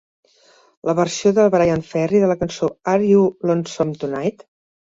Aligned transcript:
La 0.89 0.95
versió 0.99 1.33
de 1.39 1.45
Bryan 1.57 1.85
Ferry 1.91 2.23
de 2.25 2.31
la 2.33 2.39
cançó 2.41 2.73
Are 2.95 3.07
You 3.13 3.29
Lonesome 3.51 3.97
Tonight? 4.05 4.47